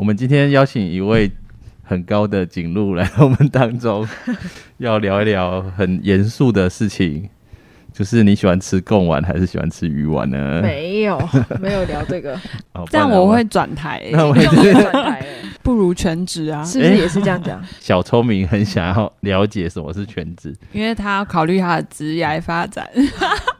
[0.00, 1.30] 我们今天邀请一位
[1.82, 4.08] 很高的景路来我们当中，
[4.78, 7.28] 要聊一聊很严肃的事情，
[7.92, 10.60] 就是你喜欢吃贡丸还是喜欢吃鱼丸呢？
[10.62, 11.20] 没有，
[11.60, 12.32] 没有聊这个，
[12.72, 15.26] 哦这样 我会转台、欸那我会转台了
[15.62, 17.62] 不如全职啊，是不是也是这样讲？
[17.78, 22.88] 小聪明很想要了解什么是全职，因为他要考虑他的职业发展。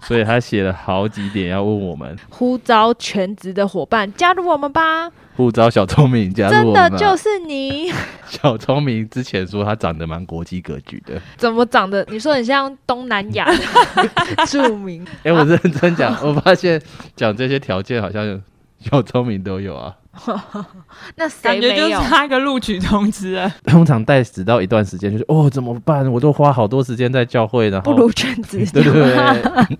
[0.01, 5.11] 所以他写了好几点要问我们，呼召全职的伙伴加入我们吧！
[5.41, 6.89] 呼召小聪明加入真我们吧。
[6.91, 7.91] 的就是你，
[8.29, 12.07] 小聪明之前说他长得蛮国际格局的，怎么长得？
[12.11, 13.49] 你说很像东南亚
[14.47, 16.81] 著名，哎、我认真讲，我发现
[17.17, 18.39] 讲这些条件好像
[18.81, 19.95] 小聪明都有啊。
[21.15, 21.77] 那感觉？
[21.77, 23.55] 就是差一个录取通知啊。
[23.65, 26.11] 通常带直到一段时间，就是哦怎么办？
[26.11, 28.67] 我都花好多时间在教会，然后不如全职。
[28.75, 29.79] 对对对，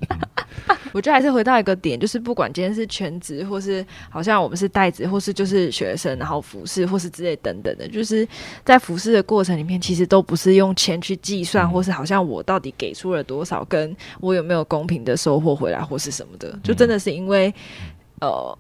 [0.93, 8.27] 我觉得还是回到一个点，就是不管今天是全职，或是好像我们是代职，或是就是学生，然后服侍，或是之类等等的，就是
[8.65, 17.53] 在服侍的过程里面，其实都不是用钱去计算，嗯或是好像我到底给出了多少，跟我有没有公平的收获回来，或是什么的，就真的是因为
[18.21, 18.57] 呃。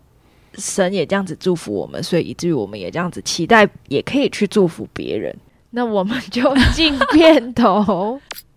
[0.55, 5.35] 神也这样子祝福我们，所以以至于我们也这样子期待，也可以去祝福别人。
[5.71, 8.21] 那我们就进片头。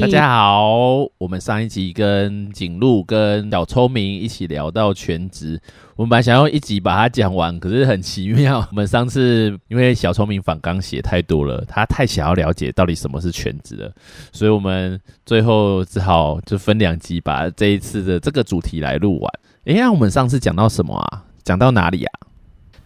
[0.00, 5.60] 大家好，我们上一集跟景路跟小聪明一起聊到全职，
[5.96, 13.92] 我们本来想用一集把它讲完，可是很奇妙，我们上次因为小聪明反刚写太多了，他太想要了解到底什么是全职了，
[14.32, 19.30] 所以我们最后只好就分两集把这一次的这个主题来录完。
[19.64, 21.24] 诶，那我们上次讲到什么啊？
[21.44, 22.12] 讲到哪里啊？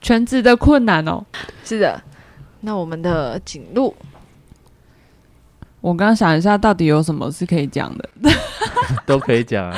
[0.01, 1.25] 全职的困难哦，
[1.65, 2.03] 是的，
[2.61, 3.95] 那我们的景路
[5.85, 8.09] 我刚刚想一下，到底有什么是可以讲的？
[9.05, 9.77] 都可以讲啊。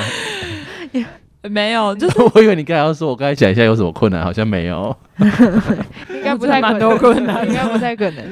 [1.50, 4.96] 没有，就是 我以为你刚才要说，我刚才想一下有什么困难，好像没有。
[5.18, 8.24] 应该不太可能蛮多困难应该不太可能。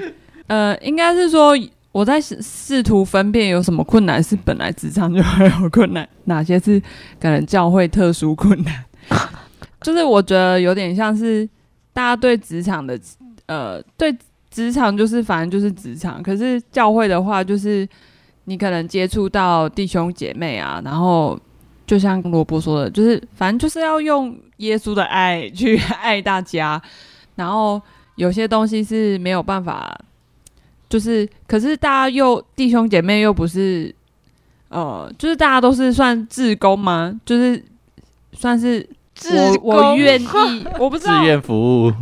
[0.46, 1.52] 呃，应该是说
[1.90, 6.80] 我在试试图分辨有什么困难是本来职场就会有困难，哪些是
[7.20, 8.84] 可能教会特殊困难。
[9.80, 11.48] 就是我觉得有点像是
[11.92, 12.96] 大家对职场的
[13.46, 14.16] 呃对
[14.54, 17.86] 职场就是反正就是职场，可是教会的话就是
[18.44, 21.36] 你可能接触到弟兄姐妹啊，然后
[21.84, 26.80] 就像罗伯说的，就是反正就是要用耶稣的爱去爱大家，
[27.34, 27.82] 然后
[28.14, 29.92] 有些东西是没有办法，
[30.88, 33.92] 就是可是大家又弟兄姐妹又不是，
[34.68, 37.20] 呃，就是大家都是算志工吗？
[37.24, 37.60] 就是
[38.34, 38.88] 算是
[39.32, 41.92] 我我工愿意， 我不知道，志愿服务，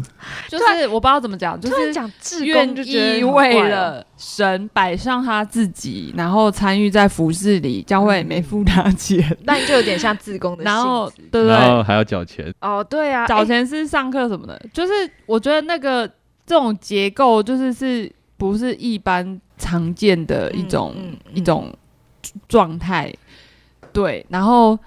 [0.49, 10.65] 就是我不知道怎么讲，就是讲志愿意为了神摆上他自己，然后参与在服饰里，教会也没付他钱， 那你就有点像志工的。
[10.65, 11.49] 然后对不对？
[11.49, 12.53] 然后还要缴钱。
[12.61, 14.93] 哦，对啊，缴钱是上课什么的，就是
[15.27, 16.09] 我觉得那个
[16.47, 20.95] 这种结构就是是不是一般常见的一种、
[21.35, 21.73] 一种
[22.49, 23.13] 状态，
[23.93, 24.79] 对，然后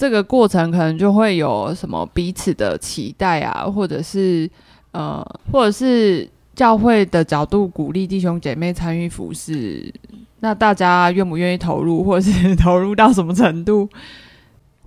[0.00, 4.48] 这个过程可能就会有什么彼此的期待啊，或者是
[4.92, 5.22] 呃，
[5.52, 9.92] 或者是教会的角度鼓励弟兄姐妹参与服饰，
[10.38, 13.86] 那大家愿不愿意投入， 或者是投入到什么程度？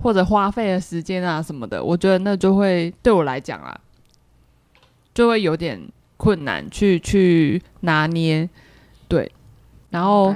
[0.01, 3.79] 或者花费的时间啊什么的，我觉得那就会对我来讲啊，
[5.13, 5.79] 就会有点
[6.17, 8.49] 困难去去拿捏，
[9.07, 9.31] 对。
[9.91, 10.33] 然后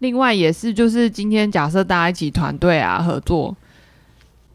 [0.00, 3.56] 另外也是，就是今天假设大家一起团队啊合作，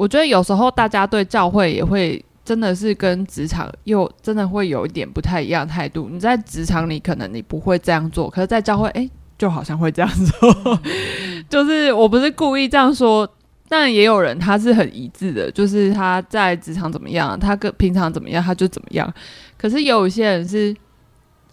[0.01, 6.09] 我觉得有时候大家对教会也会真的是跟职场又真的会有一点不太一样的态度。
[6.09, 9.07] 你在职场里可能你不会这样做，可是在教会，哎、
[9.37, 10.79] 就好像会这样做。
[11.47, 13.31] 就是我不是故意这样说，
[13.69, 19.13] 但也有人他是很一致的，就是他在职场怎么样，他跟平常怎么样，他就怎么样。
[19.55, 20.75] 可是也有一些人是，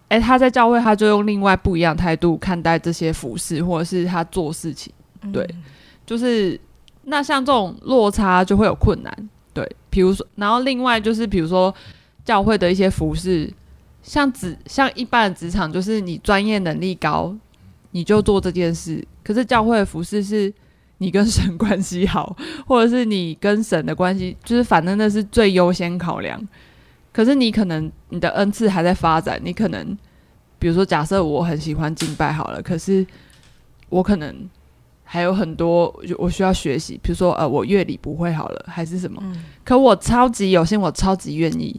[0.09, 4.91] 哎、他在教会他就用另外不一样态度看待这些服饰，或者是他做事情。
[5.30, 5.62] 对嗯
[6.06, 6.59] 就是
[7.09, 11.75] 那像这种落差就会有困难，对，比如说，然后另外就是比如说
[12.25, 13.51] 教会的一些服饰，
[14.03, 17.34] 像职像一般的职场，就是你专业能力高，
[17.93, 20.53] 你就做这件事，可是教会的服饰是
[20.99, 26.41] 你跟神关系好，或者是你跟神的关系，就是反正那是最优先考量。
[27.13, 29.97] 可是你可能你的恩赐还在发展，你可能
[30.59, 33.04] 比如说假设我很喜欢敬拜好了，可是
[33.89, 34.49] 我可能
[35.10, 39.43] 还有很多我需要学习，比如说呃我乐理不会好了，还是什么，嗯。
[39.65, 41.75] 可我超级有幸，我超级愿意，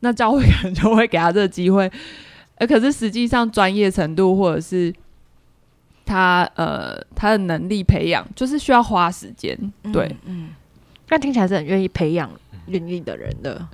[0.00, 1.90] 那教会可能就会给他这个机会，
[2.56, 4.94] 呃，可是实际上专业程度或者是
[6.04, 9.58] 他呃他的能力培养，就是需要花时间。
[9.90, 10.50] 对，嗯，
[11.08, 12.30] 但听起来是很愿意培养
[12.66, 13.66] 愿意的人的。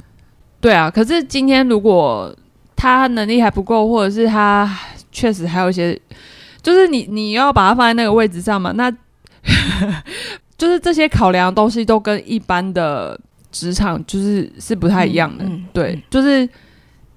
[0.61, 2.33] 对啊，可是今天如果
[2.77, 4.79] 他能力还不够，或者是他
[5.11, 6.01] 确实还有一些，
[6.65, 8.91] 就是你你要把它放在那个位置上嘛，那
[10.59, 13.21] 就是这些考量的东西都跟一般的
[13.53, 15.45] 职场就是是不太一样的。
[15.45, 16.49] 嗯对，就是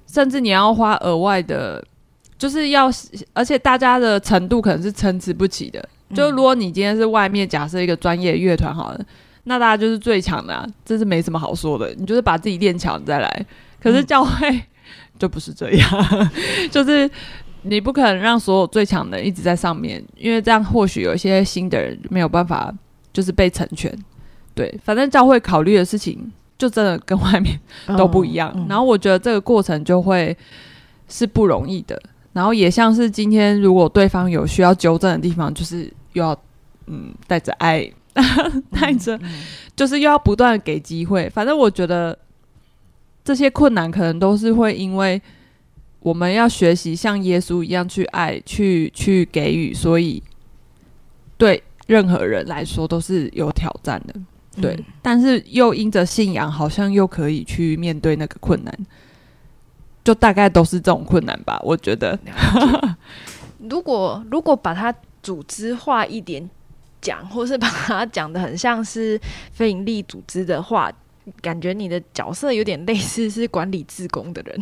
[0.05, 1.81] 甚至你要花额外的，
[2.37, 2.91] 就是要，
[3.33, 5.87] 而且大家的程度可能是参差不齐的。
[6.13, 8.99] 就如果你今天是外面假设一个专业乐团好了，
[9.45, 11.93] 那大家就是最强的、啊，这是没什么好说的。
[11.97, 13.45] 你就是把自己练强再来。
[13.81, 14.61] 可是教会
[15.19, 15.89] 就不是这样，
[16.69, 17.09] 就是
[17.69, 22.73] 你不可能让所有最强的一直在上面，因为这样或许有一些新的人没有办法
[23.13, 23.93] 就是被成全。
[24.53, 27.59] 对，反正教会考虑的事情就真的跟外面
[27.97, 28.51] 都不一样。
[28.55, 30.35] 嗯然后我觉得这个过程就会
[31.07, 32.01] 是不容易的。
[32.33, 36.39] 然后也像是今天，如果对方有需要纠正的地方，就是又要
[36.85, 37.87] 嗯带着爱，
[38.71, 39.19] 带着
[39.75, 41.29] 就是又要不断给机会。
[41.29, 42.17] 反正我觉得
[43.23, 45.19] 这些困难可能都是会因为
[45.99, 50.21] 我们要学习像耶稣一样去爱，去去给予，所以
[51.37, 54.13] 对任何人来说都是有挑战的。
[54.61, 58.75] 对，但是又因着信仰，好像又可以去面对那个困难，
[60.03, 61.59] 就大概都是这种困难吧。
[61.63, 62.17] 我觉得，
[63.59, 66.49] 如果如果把它组织化一点
[67.01, 69.19] 讲，或是把它讲的很像是
[69.51, 70.91] 非营利组织的话，
[71.41, 74.59] 感觉你的角色有点类似是管理自工的人，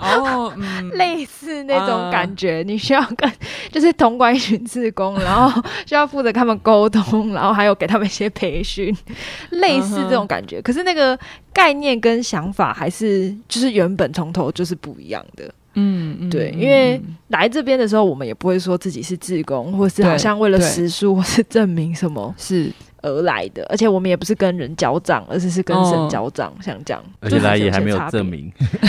[0.00, 2.62] 哦，嗯，类似那种感觉。
[2.66, 3.30] 你需要跟
[3.70, 8.96] 就是同管一群自工，然后需要负责跟他们沟通，然后还有给他们一些培训，
[9.50, 10.60] 类似这种感觉。
[10.62, 11.18] 可是那个
[11.52, 15.52] 概念跟想法还是就是原本从头就是不一样的。
[15.74, 17.16] 嗯嗯，对，嗯因为嗯。
[17.28, 20.68] 来这边的时候，我们也不会说自己是自工，或是好像为了对。
[20.68, 22.70] 实书或是证明什么是。
[23.04, 26.08] 而来的，而且我们也不是跟人交账，而是是跟神哦。
[26.08, 27.02] 交账，像这样。
[27.18, 28.48] 而且来也还没有证明，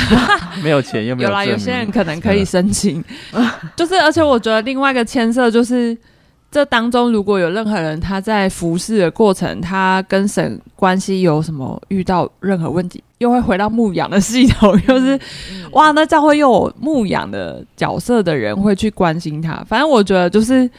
[0.64, 3.04] 没有钱又没有有啦，有些人可能可以申请，
[3.76, 5.98] 就是而且我觉得另外一个牵涉就是。
[6.54, 15.20] 这当中如果有任何人他在服侍的过程，他跟神关系有什么遇到任何问题，又会回到牧养的系统， 又是
[15.72, 19.66] 哇，那教会又有牧养的角色的人会去关心他。
[19.68, 20.70] 反正我觉得就是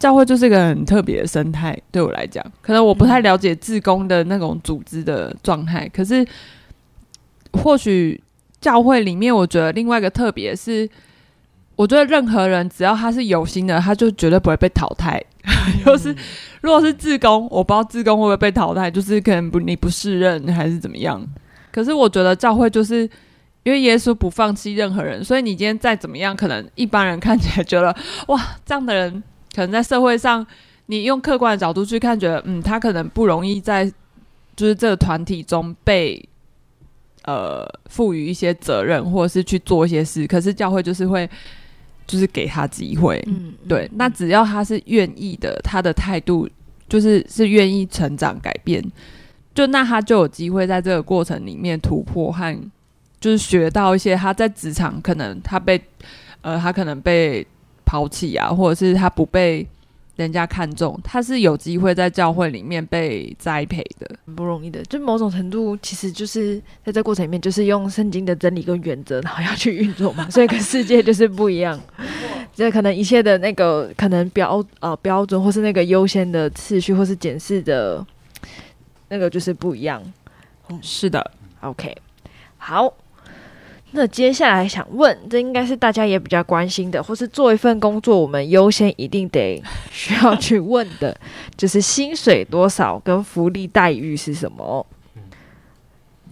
[0.00, 6.26] 教会就是一个很特别的生态，对我来讲，可能我不太了解自工的那种组织的状态，可是
[7.52, 8.20] 或许
[8.60, 10.90] 教会里面，我觉得另外一个特别是，
[11.76, 15.22] 我觉得任何人只要他是有心的，他就绝对不会被淘汰。
[15.84, 16.14] 就是
[16.62, 21.22] 如果是自工，我不知道自工会不会被淘汰，就是可能不你不适任还是怎么样。
[21.70, 23.02] 可是我觉得教会就是
[23.64, 27.94] 因为耶稣不放弃任何人，所以你今天再怎么样，可能一般人看起来觉得
[28.28, 29.22] 哇，这样的人
[29.54, 30.46] 可能在社会上，
[30.86, 33.84] 你用客观的角度去看，觉得嗯，他可能不容易在
[34.56, 36.26] 就是这个团体中被
[37.24, 40.26] 呃赋予一些责任，或者是去做一些事。
[40.26, 41.28] 可是教会就是会
[42.06, 46.48] 就是给他机会，嗯，对，那只要他是愿意的，他的态度
[46.88, 48.84] 就是是愿意成长改变，
[49.54, 52.70] 就那他就有机会在这个过程里面突破和
[53.20, 55.80] 就是学到一些他在职场可能他被
[56.42, 57.46] 呃他可能被
[57.86, 59.66] 抛弃啊，或者是他不被
[60.16, 64.16] 人家看重，他是有机会在教会里面被栽培的。
[64.26, 64.82] 很不容易的。
[64.84, 71.80] 就某种程度，其实就是在这过程里面，就是用圣经的真理跟原则，然后要去运作嘛， 所以跟世界就是不一样。
[72.54, 78.06] 这可能一切的那个可能标呃标准，或是那个优先的次序，或是检视的
[79.08, 80.00] 那个就是不一样。
[80.80, 81.28] 是的
[81.60, 81.96] ，OK，
[82.56, 82.94] 好。
[83.96, 91.16] 那接下来想问，这应该是大家也比较关心的，或是做一份工作，我们优先一定得 需要去问的，
[91.56, 94.84] 就是薪水多少跟福利待遇是什么。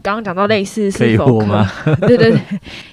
[0.02, 1.70] 刚刚讲到类似是否吗？
[2.02, 2.40] 对对对，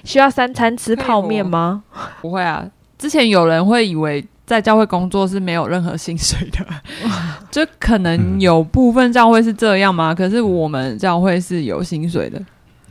[0.04, 1.82] 需要三餐吃泡面吗？
[2.22, 2.64] 不会啊。
[2.96, 6.64] 之前有人会以为在教会工作是没有任何薪水的，
[7.50, 10.14] 就可能有部分教会是这样嘛。
[10.14, 12.40] 可是我们教会是有薪水的，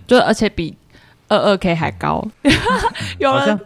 [0.06, 0.76] 就而且比
[1.30, 2.26] 二二 k 还高。
[3.18, 3.60] 有人好像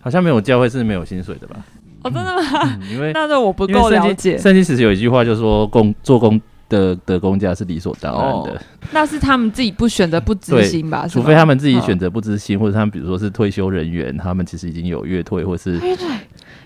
[0.00, 1.56] 好像没有教会是没有薪水的吧？
[2.02, 2.42] 哦，真的吗？
[2.64, 4.36] 嗯因为 那个我不够了解。
[4.36, 11.06] 圣经其实有一句话，就说工做工的的工价是理所当然的，那是他们自己不选择不知心吧？
[11.06, 15.78] 除非他们自己嗯选择不知心，或者他们比如说是退休人员，他们其实已经有月退，或是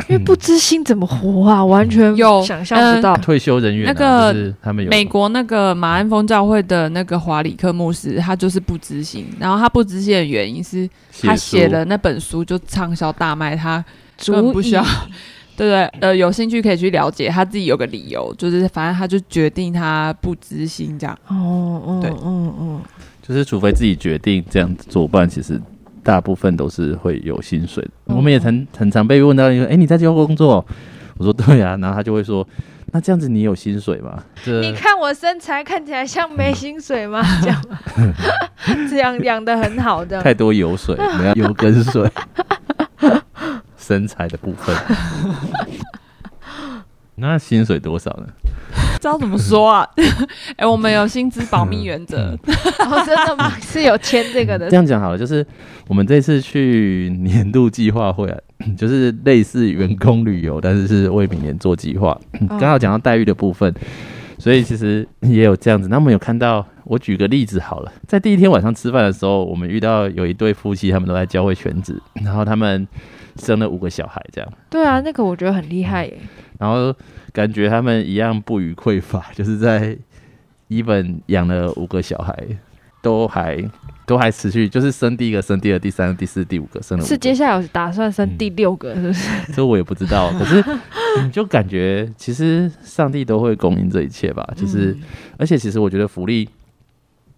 [0.09, 1.65] 因为不知心怎么活啊？
[1.65, 3.17] 完全有想象不到。
[3.17, 9.27] 退休人员、啊，那个就是他们有美国那个马鞍峰教会的那个华里克牧师，他就是不知心。
[9.39, 10.89] 然后他不知心的原因是
[11.23, 13.85] 他写了那本书就畅销大卖，他
[14.25, 14.85] 根本足不需要。
[15.57, 21.19] 对对，呃，有兴趣可以去了解，他自己有个理由，就是反正他就决定他不知心这样。
[21.29, 22.81] 哦，嗯对嗯嗯，
[23.27, 25.59] 就是除非自己决定这样子做，不然其实
[26.07, 27.91] 大部分都是会有薪水的。
[28.07, 30.65] 嗯我们也很很常被问到一个，哎、你在机构工作？
[31.19, 32.47] 我说对啊，然后他就会说，
[32.93, 34.23] 那这样子你有薪水吗？
[34.45, 37.21] 这你看我身材看起来像没薪水吗？
[37.43, 37.79] 这样吗，
[38.89, 42.09] 这样养的很好，的太多油水， 没有油跟水，
[43.77, 44.77] 身材的部分。
[47.17, 48.27] 那薪水多少呢？
[49.07, 49.89] 知道怎么说啊？
[50.57, 52.37] 哎、我们有薪资保密原则，
[52.81, 53.51] 哦，真的吗？
[53.63, 55.47] 是有签这个的这，样讲好了，就是
[55.87, 58.39] 我们这次去年度计划会啊，
[58.77, 62.19] 就是类似员工旅游，但是是为明年做计划。
[62.49, 63.73] 刚好讲到待遇的部分，
[64.39, 65.89] 所以其实也有这样子。
[65.89, 72.87] 那我们有看到，我举个例子好了，在第一天晚上吃饭的时候，我们遇到有一对夫妻，他们都在教会全职，然后他们
[73.37, 76.19] 生了五个小孩，这样，对啊，那个我觉得很厉害耶。
[76.59, 76.93] 然后
[77.37, 79.95] 感觉他们一样不予匮乏， 就是在
[80.69, 82.35] 一本养了五个小孩，
[83.03, 83.63] 都还
[84.07, 89.29] 都还持续，就是生第一个、生第二、第三、第四、第五个，生了是接下来有打算生第六个，是不是？
[89.53, 90.65] 这我也不知道，可是
[91.23, 95.03] 你就感觉其实上帝都会供应这一切吧，就是、嗯。
[95.37, 96.49] 而且其实我觉得福利，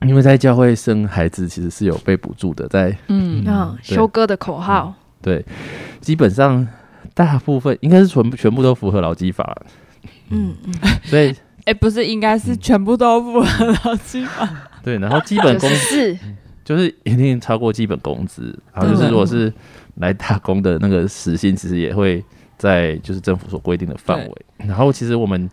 [0.02, 3.44] 因为在教会生孩子其实是有被补助的，在嗯，
[3.82, 5.44] 修哥的口号，对，
[6.00, 6.64] 基本上
[7.14, 9.60] 大部分应该是全部全部都符合劳基法，
[10.30, 14.48] 嗯嗯，所以哎、不是，应该是全部都符合劳基法。
[14.82, 16.18] 对，然后基本工资
[16.64, 19.52] 就是一定超过基本工资，然后就是如果是
[19.96, 22.24] 来打工的那个时薪，其实也会
[22.56, 24.46] 在就是政府所规定的范围。
[24.56, 25.48] 然后其实我们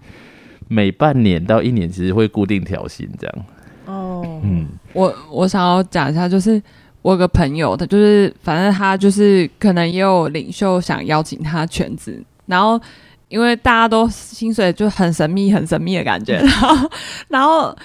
[0.69, 3.45] 每半年到一年，其实会固定调薪这样。
[3.85, 6.61] 哦，嗯，我我想要讲一下，就是
[7.01, 12.79] 我有个朋友，他就是反正他就是可能也有领袖想邀请他全职，然后
[13.27, 16.89] 因为大家都薪水就很神秘、很神秘的感觉， 然后
[17.29, 17.75] 然后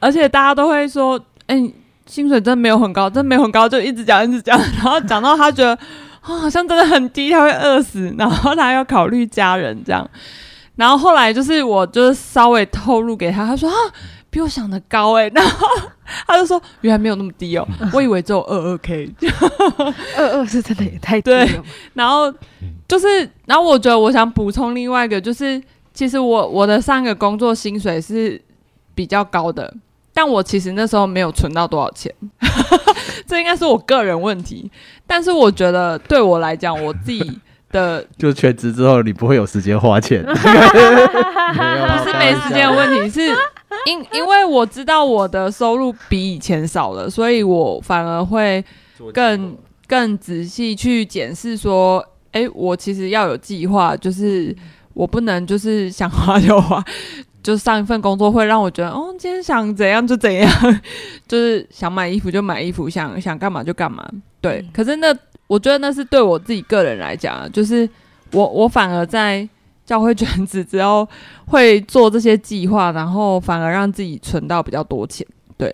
[0.00, 1.56] 而且大家都会说，哎、
[2.06, 5.74] 薪水真的没有很高，真的没有很高，就一直讲一直讲， 然后讲到他觉得
[6.20, 10.08] 啊、好像真的很低，他会饿死，然后他要考虑家人这样。
[10.74, 13.76] 然后后来就是我就是稍微透露给他，他说啊，
[14.30, 15.68] 比我想的高哎、然后
[16.26, 19.08] 他就说原来没有那么低哦， 我以为只有二二 k。
[20.16, 22.32] 二二是真的也太低了吧，然后
[22.86, 25.60] 就是，然后我觉得我想补充另外一个，就是
[25.92, 28.40] 其实我我的上一个工作薪水是
[28.94, 29.72] 比较高的，
[30.12, 32.12] 但我其实那时候没有存到多少钱，
[33.26, 34.70] 这应该是我个人问题。
[35.06, 40.24] 但是我觉得对我来讲，我自己的 就全职之后，你不会有时间花钱。
[40.26, 40.34] 不
[42.04, 43.34] 是没时间的问题，是
[43.86, 48.64] 因因为我知道我的收入比以前少了，所以我反而会
[49.12, 54.54] 更更仔细去检视说，哎、我其实要有计划，就是
[54.92, 56.84] 我不能就是想花就花。
[57.42, 60.50] 就上一份工作会让我觉得，哦，今天想怎样就怎样，
[61.28, 64.02] 就是想买衣服就买衣服，想想干嘛就干嘛。
[64.40, 65.14] 对，嗯可是那
[65.46, 67.86] 我觉得那是对我自己个人来讲啊，就是
[68.32, 69.46] 我我反而在
[69.84, 71.06] 教会圈子之后
[71.46, 75.26] 会做这些计划，然后反而让自己存到比较多钱。
[75.58, 75.70] 对，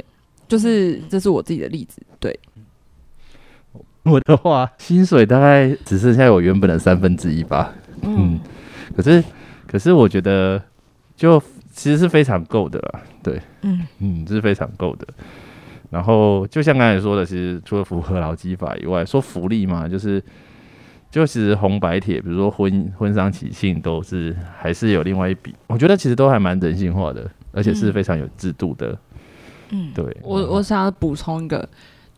[0.48, 2.02] 就是这是我自己的例子。
[2.18, 2.36] 对，
[4.04, 7.73] 我的话，薪水大概只剩下我原本的三分之一吧。
[8.02, 8.40] 嗯，
[8.97, 9.23] 可是
[9.66, 10.61] 可是我觉得
[11.14, 11.40] 就
[11.73, 13.00] 其实是非常够的啦。
[13.23, 15.07] 对，嗯嗯，这是非常够的。
[15.90, 20.23] 然后就像刚才说的，其实除了符合劳基法以外，说福利嘛，就是
[21.11, 25.54] 就其实红白帖，比如说婚婚丧喜庆，都是还是有另外一笔。
[25.66, 28.97] 我觉得其实都还蛮人性化的，而且是嗯非常有制度的。
[29.71, 31.69] 嗯，对，我我想要补充一个，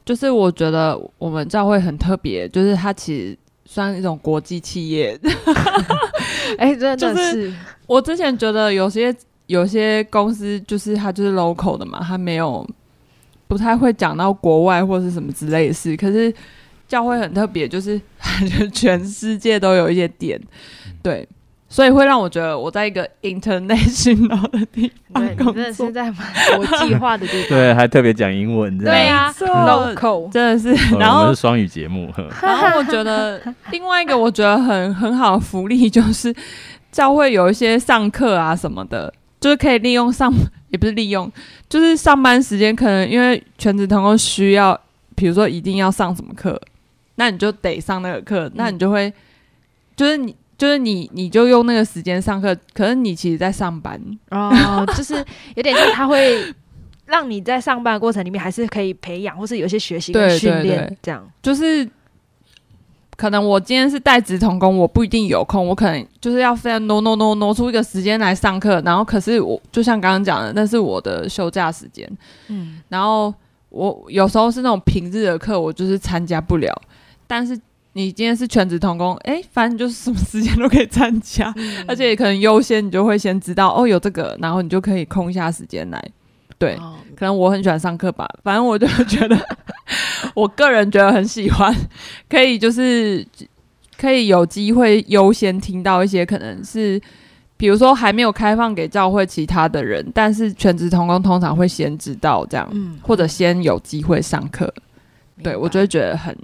[0.05, 5.19] 就是我觉得我们教会很特别，就是它其实算一种国际企业。
[6.59, 7.55] 哎，真的就是是，
[7.87, 9.15] 我之前觉得有些
[9.47, 12.69] 有些公司就是它就是 local 的嘛，它没有
[13.49, 15.97] 不太会讲到国外或是什么之类的事。
[15.97, 16.33] 可是
[16.89, 17.99] 教会很特别，就是
[18.59, 20.39] 就 全世界都有一些点，
[21.03, 21.27] 对，
[21.73, 26.17] 所以会让我觉得我在一个 international 的地方对，真的是，在蛮
[26.55, 28.95] 国际化的地方，对，还特别讲英文，这样。
[28.95, 30.95] 对呀没错，local，真的是。
[30.95, 32.13] 哦然后我们是双语节目，
[32.43, 36.35] 然后我觉得另外一个我觉得很很好的福利就是
[36.91, 39.11] 教会有一些上课啊什么的，
[39.41, 40.31] 就是可以利用上
[40.69, 41.33] 也不是利用，
[41.71, 44.79] 就是上班时间可能因为全职同工需要，
[45.17, 46.61] 比如说一定要上什么课，
[47.15, 49.11] 那你就得上那个课，那你就会
[49.97, 50.37] 就是你。
[50.63, 54.01] 就是你，你就用那个时间上课，可是你其实在上班，
[54.31, 55.13] 哦，就是
[55.57, 56.55] 有点像他会
[57.05, 61.29] 让你在上班的过程里面还是可以培养，或是有一些学习跟对对训练这样。
[61.43, 61.85] 就是
[63.17, 72.09] 可能我今天是带职童工，我不一定有空，我可能就是要非常挪挪挪挪出一个时间来上课，然后可是我就像刚刚讲的，那是我的休假时间，
[72.47, 73.35] 嗯，然后
[73.71, 76.73] 我有时候是那种平日的课，我就是参加不了，
[77.27, 77.59] 但是
[77.95, 81.85] 你今天是全职童工，哎，反正就是什么时间都可以参加，嗯。
[81.87, 86.03] 而且可能优先你就会先知道哦有这个，然后你就可以空一下时间来，
[86.59, 86.95] 对，哦。
[87.15, 89.39] 可能我很喜欢上课吧，反正我就觉得，
[90.35, 91.73] 我个人觉得很喜欢，
[92.29, 93.25] 可以就是
[93.97, 97.01] 可以有机会优先听到一些可能是，
[97.57, 104.73] 比如说还没有开放给教会其他的人，但是全职童工通常会先知道这样，嗯，或者先有机会上课，
[105.45, 106.37] 对我就会觉得很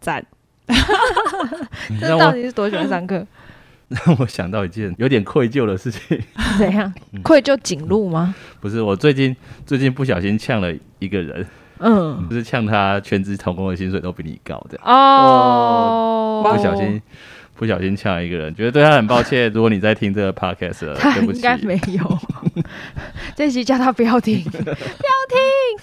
[0.00, 0.24] 赞。
[2.00, 3.26] 这到底是多喜欢上课？
[3.88, 6.16] 让我想到一件有点愧疚的事情，
[6.58, 6.92] 怎样？
[7.12, 8.32] 嗯愧疚颈路吗？
[8.60, 9.34] 不是我最近
[9.66, 11.44] 最近不小心呛了一个人，
[11.80, 14.86] 嗯，就是呛他全职童工的薪水都比你高这样。
[14.86, 17.02] 哦，不小心
[17.60, 19.52] 不小心呛一个人，觉得对他很抱歉。
[19.52, 22.18] 如果你在听这个 podcast，了 他对不起，应该没有。
[23.36, 24.72] 这期叫他不要听，不要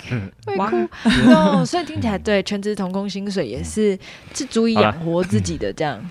[0.09, 0.89] 听， 会哇哭。
[1.29, 3.95] 哦，所以听起来对全职童工薪水也是
[4.33, 6.03] 是足以养活自己的这样，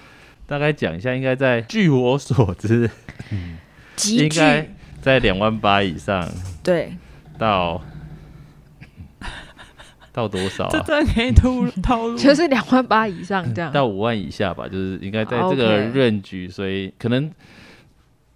[0.46, 2.88] 大概讲一下，应该在据我所知，
[4.04, 4.68] 应该
[5.02, 6.30] 在两万八以上
[6.62, 6.92] 对，
[7.36, 7.82] 到
[10.16, 10.70] 到多少啊？
[10.72, 13.70] 这真的可以透透露， 就是两万八以上这样。
[13.70, 17.30] 到五万以下吧，就是应该在这个润局，所以可能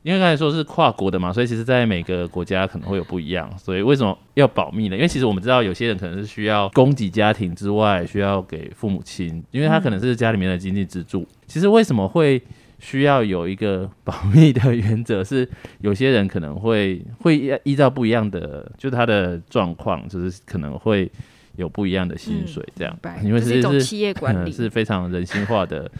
[0.03, 3.51] 因为刚才说是跨国的嘛，所以其实在每个国家可能会有不一样。
[3.57, 4.97] 所以为什么要保密呢？
[4.97, 11.27] 因为其实我们知道有些人可能是需要供给家庭之外，需要给父母亲，因为他可能是家里面的经济支柱。
[11.47, 12.43] 其实为什么会
[12.79, 15.25] 需要有一个保密的原则？
[15.25, 15.49] 是
[15.81, 21.11] 有些人可能会会依照不一样的，就是他的状况，就是可能会
[21.57, 25.91] 有不一样的薪水这样 因为是是一种企业 管理嗯，是非常人性化的，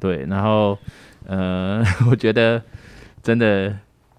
[0.00, 0.24] 对。
[0.28, 0.76] 然后，
[1.26, 2.60] 呃， 我觉得
[3.22, 3.76] 真的，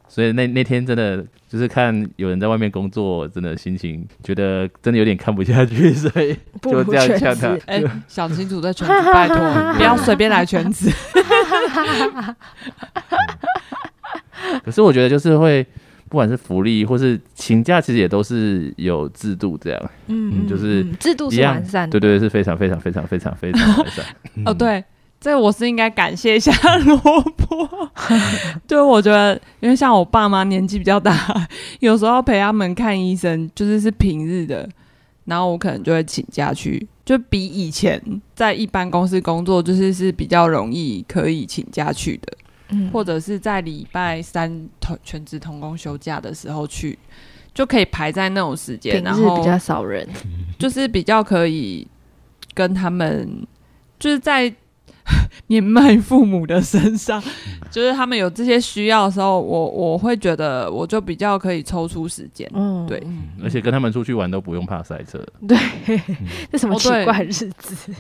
[0.08, 7.62] 所以那那天真的就是看有人在外面工作，真的心情觉得真的有点看不下去，所以不如就这样全呛他职。
[7.68, 9.38] 哎、想清楚再全职，拜托，
[9.78, 10.90] 不要随便来全职。
[14.64, 15.66] 可是我觉得就是会，
[16.16, 24.06] 不管是福利或是请假，其实也都是有制度这样，嗯嗯就是嗯制度是完善的，对对对，是非常非常非常非常非常完善。
[24.46, 24.82] 哦， 对，
[25.20, 27.70] 这我是应该感谢一下萝卜。
[28.66, 31.14] 对，我觉得，因为像我爸妈年纪比较大，
[31.82, 34.70] 有时候陪他们看医生，就是是平日的，
[35.26, 38.02] 然后我可能就会请假去，就比以前
[38.34, 42.38] 在一般公司工作，就是是比较容易可以请假去的，
[42.70, 46.98] 嗯，或者是在礼拜三同全职同工休假的时候去，
[47.54, 50.08] 就可以排在那种时间，然后比较少人，
[50.58, 51.88] 就是比较可以
[52.54, 53.46] 跟他们，
[54.00, 54.54] 就是在
[55.48, 57.22] 年迈父母的身上，
[57.70, 62.50] 就是他们有这些需要的时候，我我会觉得我就比较可以抽出时间。
[62.56, 63.00] 嗯，对。
[63.06, 65.56] 嗯而且跟他们出去玩都不用怕塞车，对，
[66.52, 67.94] 这什么奇怪日子？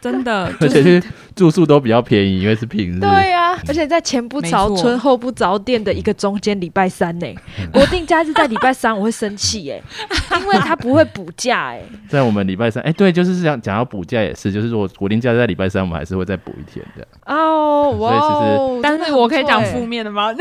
[0.00, 3.00] 真的， 而且是是住宿都比较便宜，因为是平日。
[3.00, 7.26] 对呀、而且在前不着村后不着店的一个中间礼拜三呢、
[7.72, 9.82] 国定假日在礼拜三，我会生气耶、
[10.40, 11.82] 因为他不会补假哎。
[12.08, 17.06] 在我们礼拜三，哎、对，就是讲讲要补假也是，就是说国定假日在礼拜三，我们还是会再补一天的。
[17.26, 18.80] 哦，哇哦！
[18.82, 20.34] 但是我可以讲负面，的吗？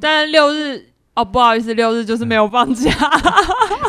[0.00, 2.90] 但是六日哦，不好意思，六日就是没有放假，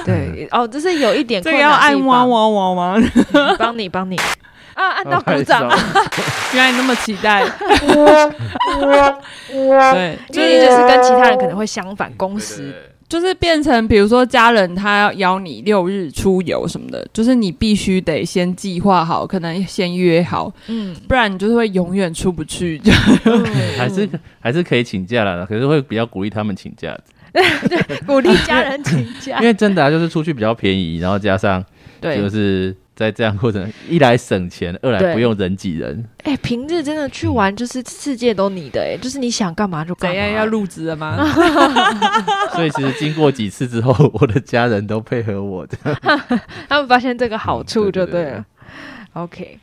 [0.06, 3.12] 对哦，就是有一点这个要困难的地按哇方哇哇吗？
[3.60, 4.18] 帮你帮你
[4.74, 5.68] 啊，按到鼓掌。
[5.68, 5.76] 哦，
[6.56, 7.44] 原来你那么期待，
[9.50, 12.74] 对，因为你就是跟其他人可能会相反，工时。
[13.10, 22.80] 就是变成，比如说家人他要邀你六日出游什么的，就是你必须得先计划好，可能先约好，嗯，不然你就是会永远出不去。
[22.80, 22.90] 就
[23.78, 26.98] 还是还是可以请假了，可是会比较鼓励他们请假，
[28.08, 29.40] 鼓励家人请假。
[29.44, 29.46] 因。
[29.46, 31.62] 为真的、啊、就是出去比较便宜，然后加上
[32.00, 32.16] 对。
[32.16, 36.06] 就是在这样过程，一来省钱，二来不用人挤人。
[36.24, 40.14] 哎、平日真的去玩，就是世界都你的哎、就是你想干嘛就干嘛。
[40.16, 41.18] 怎样要入职了吗？
[42.54, 45.78] 所以其实经过几次之后，我的家人都配合我的。
[46.70, 48.46] 他们发现这个好处就嗯对对对对了。
[49.14, 49.60] OK，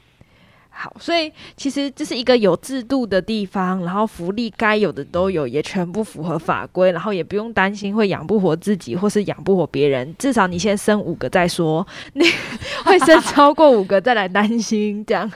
[0.81, 10.15] 好，所以其实这是一个有制度的地方，然后福利该有的都有，也全部符合法规，然后也不用担心会养不活自己或是养不活别人。
[10.21, 12.25] 至少你先生五个再说，你
[12.87, 15.29] 会生超过五个再来担心，这样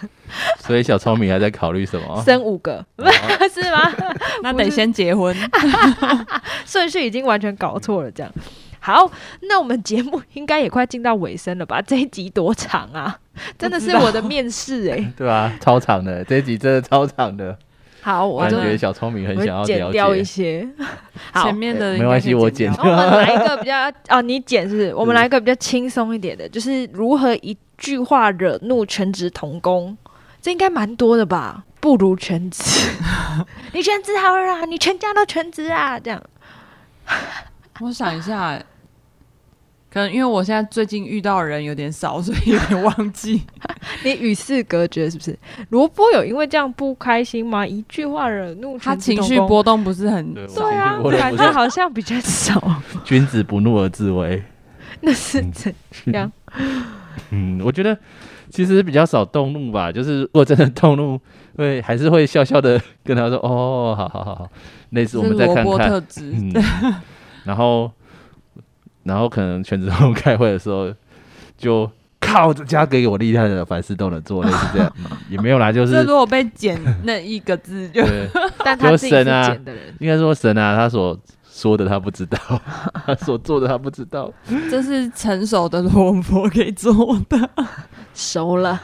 [0.60, 2.22] 所以小聪明还在考虑什么？
[2.24, 3.10] 生五个哦
[3.52, 3.92] 是吗？
[4.44, 5.36] 那得先结婚。
[6.64, 8.32] 顺序已经完全搞错了，这样。
[8.84, 9.08] 好，
[9.42, 11.80] 那我们节目应该也快进到尾声了吧？
[11.86, 13.16] 这一集多长啊？
[13.56, 17.56] 真的是我的面试哎、 对啊、超长的，这一集真的超长的，
[18.00, 20.24] 好，我就感觉小聪明很想要剪掉一。
[20.24, 20.68] 些。
[21.32, 24.92] 好前，面的没关系我剪我们来一个比较哦，你剪是不是？
[24.94, 29.96] 我们来一个比较轻松一点的，就是如何一句话惹怒全职童工，
[30.40, 31.62] 这应该蛮多的吧？
[31.78, 32.90] 不如全职，
[33.72, 36.20] 你全职好了啦，你全家都全职啊，这样。
[37.80, 38.62] 我想一下，
[39.92, 43.42] 可能因为我现在最近遇到的人有点少， 所以有点忘记。
[44.04, 45.38] 你与世隔绝是不是？
[45.68, 47.66] 萝卜有因为这样不开心吗？
[47.66, 52.80] 一句话惹怒他情，绪波动不是很对对啊我，感觉好像比较少。
[53.04, 54.42] 君子不怒而自威。
[55.02, 55.74] 那是怎
[56.14, 56.30] 样？
[57.30, 57.96] 嗯，我觉得
[58.48, 61.20] 其实比较少动怒吧，就是如果真的动怒，
[61.56, 64.48] 会还是会笑笑的跟他说：“哦，好好好好。”
[64.90, 66.02] 类似我们再看看。
[66.20, 66.52] 嗯，
[67.44, 67.90] 然后
[69.04, 70.92] 然后可能全职工开会的时候
[71.56, 71.90] 就。
[72.24, 78.28] 靠，着家给我厉害的，凡事都能做，类似这样，嗯 也没有啦，就是这如果被剪那一个字就，对，
[78.64, 81.18] 但他自己是神啊剪的人，应该说神啊，他所
[81.50, 82.38] 说的他不知道，
[83.04, 84.32] 他所做的他不知道。
[84.70, 86.94] 这是成熟的萝卜可以做
[87.28, 87.50] 的。
[88.14, 88.80] 熟了。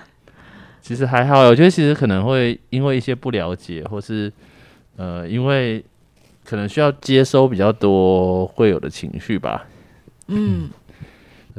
[0.83, 4.31] 其实还好，我觉得其实可能会因为一些不了解，或是
[4.97, 5.83] 呃，因为
[6.45, 9.65] 可能需要接收比较多会有的情绪吧。
[10.29, 10.71] 嗯，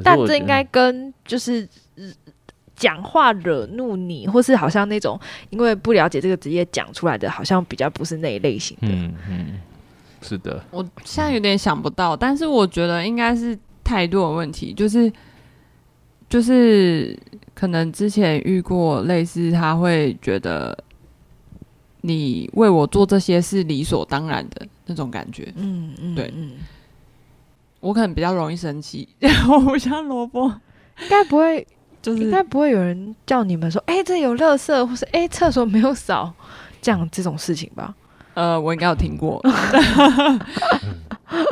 [0.02, 2.04] 但这应该跟就是呃
[2.74, 8.88] 讲话惹怒你，或是好像那种因为不了解这个职业讲出来的，好像比较不是那一类型的。
[8.88, 9.60] 嗯嗯，
[10.22, 15.12] 是的，我现在有点想不到，但是我觉得应该是态度的问题，就是
[16.28, 17.18] 就是
[17.54, 20.76] 可能之前遇过类似，他会觉得
[22.00, 25.52] 你为我做这些是理所当然的那种感觉。
[25.56, 26.52] 嗯嗯，对嗯，
[27.80, 29.08] 我可能比较容易生气，
[29.48, 30.48] 我不像萝卜，
[31.02, 31.66] 应该不会，
[32.02, 36.32] 就是应该不会有人叫你们说，哎、这有垃圾，或是哎，厕所没有扫，
[36.82, 37.94] 这样这种事情吧？
[38.34, 39.42] 呃，我应该有听过。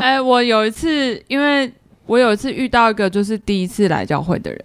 [0.01, 1.73] 哎、我有一次，因为
[2.07, 4.61] 我有一次遇到一个就是第一次来教会的人，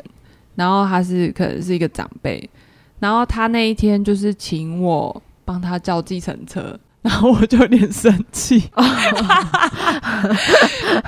[0.55, 2.49] 然后他是可能是一个长辈，
[2.99, 8.59] 然后他那一天就是请我帮他叫计程车，然后我就有点生气，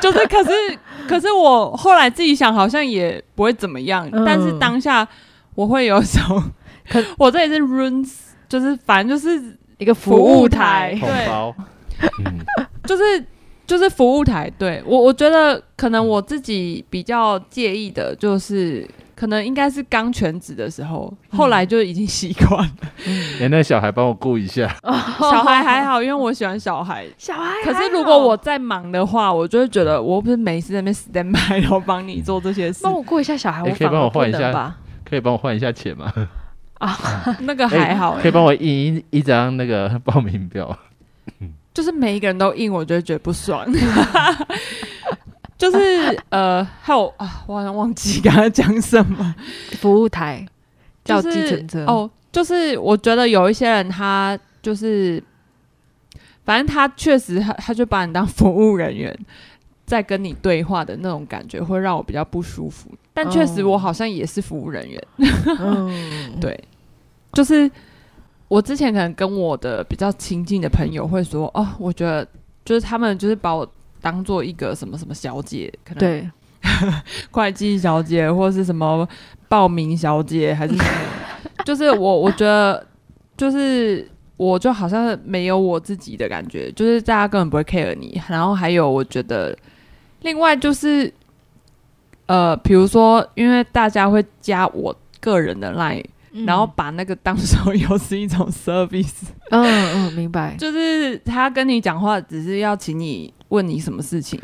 [0.01, 0.51] 就是可是
[1.07, 4.25] 可是我后来自己想，好像也不会怎么样，嗯。
[4.25, 5.07] 但是当下
[5.55, 6.43] 我会有一种，
[6.89, 8.11] 可我这里是 runs，
[8.49, 11.55] 就是反正就是一个服务务台，台红包，
[12.25, 12.39] 嗯，
[12.83, 13.25] 就是
[13.65, 14.83] 就是服务台，对。
[14.85, 18.85] 我我觉得可能我自己比较介意的就是。
[19.15, 22.75] 可能应该是刚全职的时候，后来就已经习惯了。
[23.39, 24.67] 连 那小孩帮我顾一下，
[25.19, 27.05] 小孩还好，因为我喜欢小孩。
[27.17, 32.93] 小孩可，是如果我在忙的话，我就会觉得我不是每次在那边 stand by，然后帮你做这些事帮。
[32.93, 34.75] 我顾一下小孩，哎可以帮我换一下吧？
[35.09, 36.11] 可以帮我换一下钱吗？
[37.39, 40.77] 那个还好、欸可以帮我印一一张那个报名表。
[41.73, 43.65] 就是每一个人都印，我就会觉得不爽。
[45.57, 45.77] 就是
[46.29, 49.33] 呃，还有啊，我好像忘记刚刚讲什么。
[49.79, 50.45] 服务台
[51.03, 55.23] 叫就是计程车哦，就是我觉得有一些人他就是，
[56.43, 59.17] 反正他确实他他就把你当服务人员，
[59.85, 62.89] 在跟你对话的那种感觉，会让我比较不舒服。
[63.13, 65.07] 但确实哦我好像也是服务人员，
[65.59, 65.89] 嗯，
[66.41, 66.61] 对，
[67.31, 67.69] 就是
[68.49, 72.27] 我之前可能跟我的比较亲近的朋友会说，哦，我觉得
[72.65, 73.65] 就是他们就是把我
[74.05, 76.29] 当做一个什么什么小姐，可能对，
[77.31, 79.07] 会计小姐或是什么
[79.49, 80.89] 报名小姐还是什么，
[81.65, 82.85] 就是我我觉得
[83.35, 88.21] 就是我就好像没有我自己的感觉，就是大家根本不会 care 你。
[88.29, 89.57] 然后还有我觉得
[90.21, 91.11] 另外就是
[92.27, 96.45] 呃，比如说因为大家会加我个人的 line，、嗯。
[96.45, 104.39] 然后把那个当手游是一种 service，嗯嗯，明白，就是他跟你讲话只是要请你问你什么事情，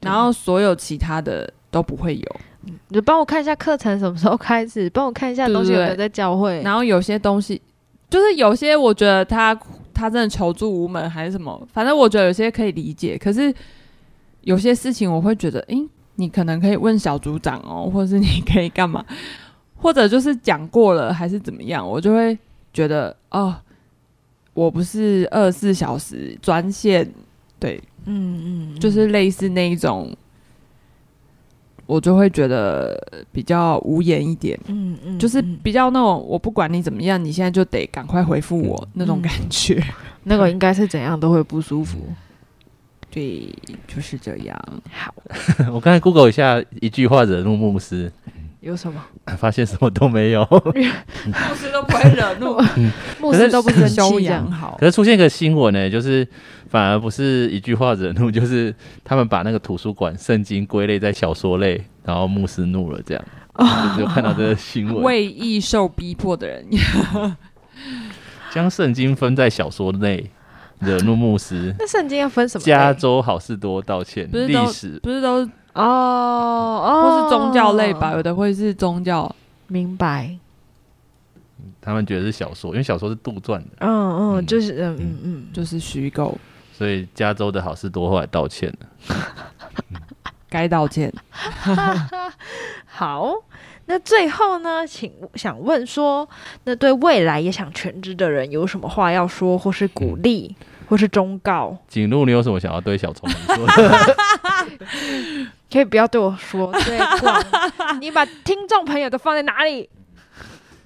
[0.00, 2.36] 然后所有其他的都不会有。
[2.88, 6.62] 你就帮我看一下课程什么时候开始，帮我看一下东西有没有在教会。
[6.62, 7.60] 然后有些东西，
[8.10, 9.54] 就是有些我觉得他
[9.94, 13.54] 他真的求助无门还是什么，反正我觉得有些可以理解，可是
[14.40, 19.04] 有些事情我会觉得，诶，你可能可以问小组长哦，或者是你可以干嘛，
[19.76, 22.36] 或者就是讲过了还是怎么样，我就会
[22.72, 23.54] 觉得哦，
[24.54, 27.08] 我不是二十四小时专线，
[27.60, 30.16] 对，嗯嗯，就是类似那一种。
[31.86, 39.80] 我就会觉得比较无言一点，嗯嗯，就是嗯比较那种我不管你怎么样，你现在就得赶快回复我那种嗯感觉。
[40.24, 41.98] 那个应该是怎样都会不舒服。
[43.08, 43.48] 对，
[43.86, 44.82] 就是这样。
[44.90, 45.14] 好，
[45.72, 48.10] 我刚才 Google 一下一句话惹怒牧师，
[48.58, 49.00] 有什么？
[49.38, 50.44] 发现什么都没有。
[50.50, 52.60] 牧师都不会惹怒，
[53.20, 54.18] 牧师都不生气修。
[54.18, 54.86] 养好可。
[54.86, 56.26] 是出现一个新闻呢，就是
[56.68, 58.74] 反而不是一句话惹怒，就是
[59.04, 63.24] 他们把那个图书馆圣经归类在小说类，然后牧师怒了，这样。
[63.58, 66.66] 就是有看到这个新闻，为义受逼迫的人，
[68.52, 70.30] 将圣经分在小说内，
[70.80, 71.74] 惹怒牧师。
[71.80, 72.64] 那圣经要分什么？
[72.64, 75.80] 加州好事多道歉，不是历史不是都哦
[76.84, 78.12] 哦，或是宗教类吧？
[78.12, 79.34] 有的会是宗教，
[79.68, 80.36] 明白。
[81.80, 86.36] 他们觉得是小说，因为小说是杜撰的，嗯嗯，嗯就是嗯嗯嗯，就是虚构，
[86.76, 89.16] 所以加州的好事多后来道歉了。
[90.50, 91.12] 该道歉。
[92.86, 93.34] 好。
[93.88, 96.28] 那最后呢，请想问说，
[96.64, 100.56] 那对未来也想全职的人有什么话要说，或是鼓励，
[100.88, 101.78] 或是忠告？
[101.86, 104.16] 景路，你有什么想要对小聪明说的？
[105.70, 106.98] 可以不要对我说，对，
[108.00, 109.88] 你把听众朋友都放在哪里？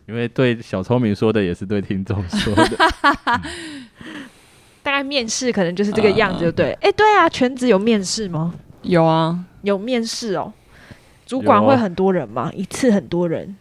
[0.07, 2.65] 因为对小聪明说的也是对听众说的。
[4.83, 6.73] 大概面试可能就是这个样子，就对。
[6.81, 8.55] 哎、对啊，全职有面试吗？
[8.83, 10.53] 有啊，有面试哦。
[11.27, 12.51] 主管会很多人吗？
[12.55, 13.57] 一次很多人？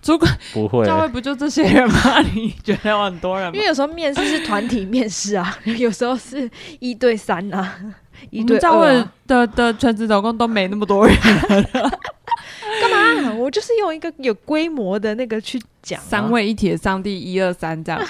[0.00, 2.20] 主管不会，教会不就这些人吗？
[2.34, 3.66] 你觉得有很多人吗因为？
[3.66, 7.74] 有时候面试是团体面试啊， 有时候是一对三啊，
[8.30, 9.12] 一对们教会二啊。
[9.26, 11.16] 的的全职总共都没那么多人，
[11.72, 12.90] 干
[13.24, 13.32] 嘛？
[13.34, 16.04] 我就是用一个有规模的那个去讲、啊。
[16.06, 18.00] 三位一体的上帝，一二三这样。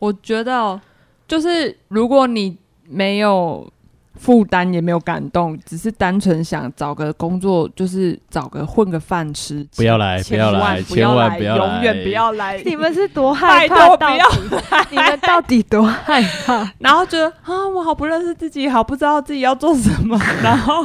[0.00, 0.80] 我觉得哦
[1.26, 2.56] 就是如果你
[2.88, 3.70] 没有
[4.14, 12.62] 负担，也没有感动，只是单纯想找个工作，就是找个混个饭吃，不要来，不千要来，万不千要来，万不要来，永远不要来。
[12.64, 13.96] 你们是多害怕？
[13.96, 14.56] 不要底，
[14.90, 16.68] 你们到底多害怕？
[16.80, 20.84] 然后觉得啊，我好不认识自己，好不知道自己要做什么，然后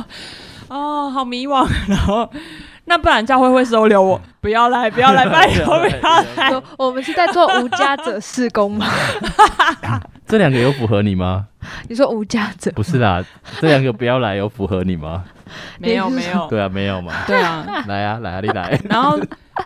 [0.67, 2.29] 哦，好迷惘，然后
[2.85, 6.61] 那不然教会会收留我，不要来，不要来， 拜托不要来。
[6.77, 8.85] 我们是在做无家者事工吗？
[10.27, 11.47] 这两个有符合你吗？
[11.87, 13.23] 你说无家者，不是啦，
[13.61, 15.23] 这两个不要来有符合你吗？
[15.79, 17.13] 没有没有， 对啊，没有嘛。
[17.25, 17.65] 对啊。
[17.87, 18.79] 来啊，来啊，你来。
[18.89, 19.17] 然后，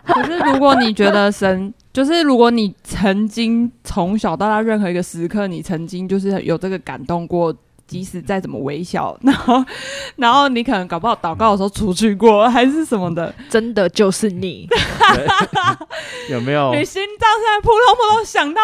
[0.06, 7.54] 可是如果你觉得神，就是如果你曾经从小到大任何一个时刻，你曾经就是有这个感动过。
[7.88, 9.64] 即使再怎么微小， 然后，
[10.16, 14.68] 然后你可能搞不好祷告的时候出去过，还是什么的，真的就是你。
[16.30, 16.74] 有没有？
[16.74, 18.60] 你心脏现在扑通扑通想到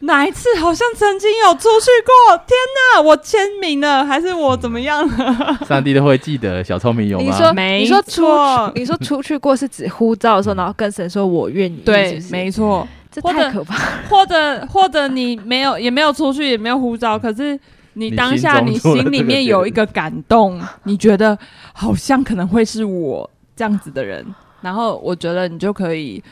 [0.00, 2.36] 哪一次好像曾经有出去过？
[2.38, 2.56] 天
[2.96, 5.58] 哪，我签名了，还是我怎么样了？
[5.68, 6.62] 上帝都会记得。
[6.64, 7.24] 小聪明有吗？
[7.24, 8.26] 你说，没你说出
[8.74, 12.86] 你说出去过是指呼召的时候，然后跟神说我愿意，对是，不是没错。
[13.12, 14.02] 这或者太可怕了。
[14.10, 17.58] 或者或者你没有也没有出去，也没有呼召，可是
[17.94, 21.36] 你你当下你心里面有一个感动，你觉得
[21.72, 24.24] 好像可能会是我这样子的人，
[24.60, 26.22] 然后我觉得你就可以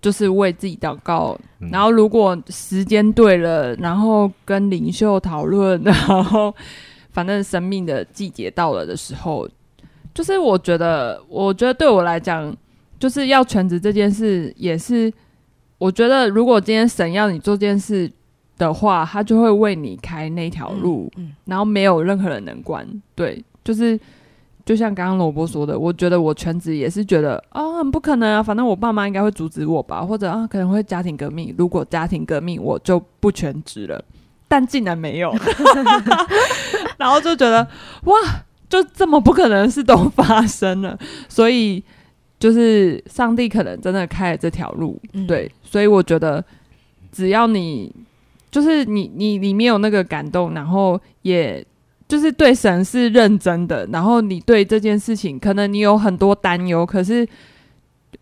[0.00, 1.68] 就是为自己祷告，嗯。
[1.70, 6.54] 然后如果时间对了，然后跟领袖讨论， 然后
[7.10, 9.48] 反正生命的季节到了的时候，
[10.14, 12.54] 就是我觉得，我觉得对我来讲，
[12.98, 15.12] 就是要全职这件事，也是
[15.78, 18.10] 我觉得，如果今天神要你做这件事
[18.58, 22.86] 的话，他就会为你开那条路，嗯然后没有任何人能关。
[23.14, 23.98] 对，就是
[24.64, 31.54] 就像刚刚萝卜说的，我觉得我全职也是觉得啊，很不可能啊，反正我爸妈应该会阻止我吧，或者啊可能会家庭革命。
[31.58, 34.04] 如果家庭革命，我就不全职了。
[34.48, 35.34] 但竟然没有，
[36.96, 37.66] 然后就觉得
[38.04, 38.14] 哇，
[38.68, 40.96] 就这么不可能的事都发生了，
[41.28, 41.82] 所以
[42.38, 46.44] 就是上帝可能真的开了这条路，嗯对，所以我觉得
[47.10, 47.92] 只要你
[48.56, 51.62] 就是你你里面有那个感动，然后也
[52.08, 57.28] 就是对神是认真的，然后你对这件事情可能你有很多担忧，可是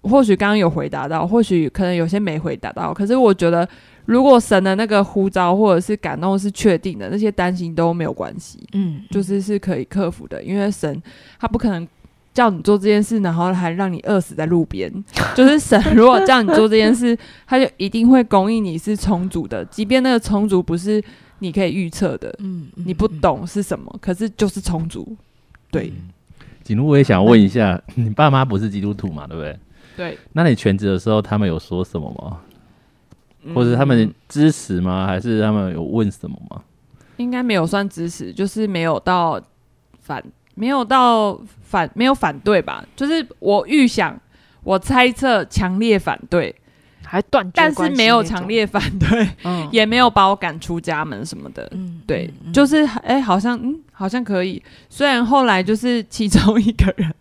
[0.03, 3.69] 或许刚刚有回答到，或许可能有些没回答到，可是我觉得
[4.07, 11.01] 如果神的那个呼召或者是感动是确定的，那些担心都没有关系，嗯，就是是可以克服的，因为神
[11.39, 11.87] 他不可能
[12.35, 14.93] 叫你做这件事，然后还让你饿死在路边。
[15.35, 17.17] 就是神如果叫你做这件事，
[17.47, 21.03] 他就一定会供应你是充足的，即便那个充足不是
[21.39, 25.17] 你可以预测的，嗯，嗯你不懂是什么，可是就是充足。
[25.71, 25.93] 对
[26.63, 29.27] 景路，我也想问一下，你爸妈不是基督徒嘛？
[29.27, 29.59] 对不对？
[29.97, 32.41] 对，那你全职的时候，他们有说什么吗？
[33.55, 35.07] 或者他们支持吗？
[35.07, 36.63] 还是他们有问什么吗？
[37.19, 39.41] 应该没有算支持，就是没有到
[40.01, 42.85] 反，没有到反，没有反对吧？
[42.97, 44.19] 就是我预想，
[44.63, 46.55] 我猜测强烈反对，
[47.05, 51.69] 还断但是没有强，烈反对， 嗯也没有把我赶出家门什么的。
[51.73, 54.63] 嗯对，嗯就是哎、好像嗯，好像可以。
[54.89, 57.13] 虽然后来就是其中一个人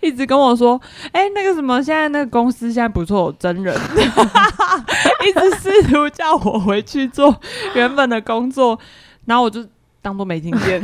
[0.00, 0.80] 一直跟我说，
[1.12, 3.74] 哎、那个什么，现在那个公司现在不错，真人，
[5.26, 7.34] 一直试图叫我回去做
[7.74, 8.78] 原本的工作，
[9.26, 9.64] 然后我就
[10.06, 10.80] 当做没听见，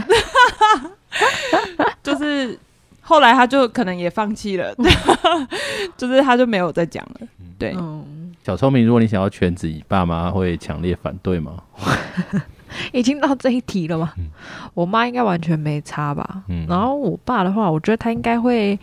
[2.02, 2.58] 就是。
[3.04, 4.72] 后来他就可能也放弃了，
[5.98, 7.26] 就是他就没有再讲了。
[7.58, 11.52] 对，嗯，小聪明，如果你想要全职，你爸妈会强烈反对吗？
[12.92, 14.12] 已经到这一题了吗？
[14.72, 16.42] 我妈应该完全没差吧。
[16.48, 18.78] 嗯然后我爸的话，我觉得他应该会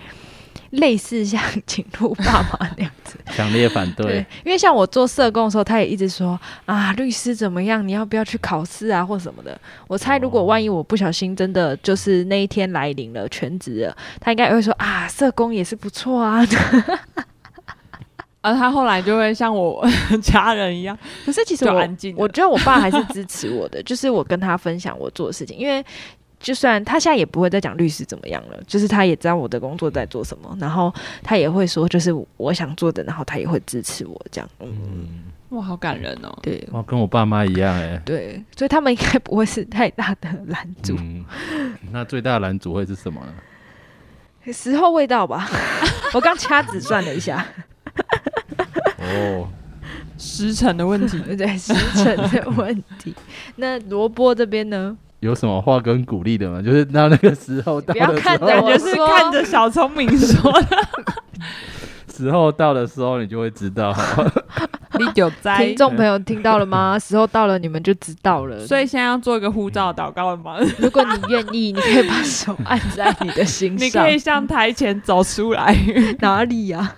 [0.71, 3.17] 类似像景路爸妈那样子。
[3.35, 7.87] 强烈反对对，，因为像我做社工的时候，他也一直说啊，律师怎么样？
[7.87, 9.59] 你要不要去考试啊，或什么的？
[9.87, 16.45] 我猜，如果万一我不小心真的就是那一天来临了，全职了，他应该会说啊，社工也是不错啊。
[18.41, 19.85] 而他后来就会像我
[20.21, 25.83] 家人一样，可是其实我安静我觉得我爸还是支持我的，就是我跟他分享我做的事情，因为
[26.39, 34.49] 就算他现在也不会再讲律师怎么样了，就是他也知道我的工作在做什么，然后他也会说就是我想做的，然后他也会支持我这样。
[34.59, 35.07] 嗯，嗯，
[35.49, 36.37] 哇，好感人哦！
[36.41, 38.01] 对哇，跟我爸妈一样哎。
[38.05, 40.95] 对，所以他们应该不会是太大的拦阻。
[40.97, 41.25] 嗯，
[41.91, 44.53] 那最大的拦阻会是什么呢？
[44.53, 45.47] 时候未到吧？
[46.13, 47.45] 我刚掐指算了一下，
[48.97, 49.47] 哦，
[50.17, 53.13] 时辰的问题，对时辰的问题。
[53.57, 54.97] 那萝卜这边呢？
[55.19, 56.61] 有什么话跟鼓励的吗？
[56.61, 60.67] 就是到那个时候到不要的时候，看着我感觉是看着小聪明说的。
[62.07, 63.95] 时候到的时候，你就会知道。
[64.99, 66.99] 你有在 听众朋友听到了吗？
[66.99, 68.59] 时候到了，你们就知道了。
[68.67, 70.57] 所以现在要做一个护照祷告了吗？
[70.79, 73.89] 如果你愿意，你可以把手按在你的心上你。
[73.89, 75.73] 可以向台前走出来。
[76.19, 76.95] 哪里呀、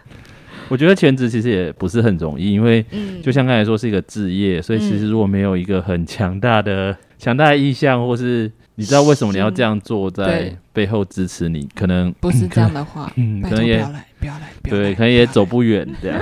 [0.70, 16.20] 我觉得全职其实也不是很容易，因为嗯，就像刚才说是一个置业，所以其实如果没有一个很强大的、强大的意向，或是你知道为什么你要这样做，在背后支持你，可能不是这样的话， 嗯，拜可能也托不要来，不要来，对，可能也走不远 这样。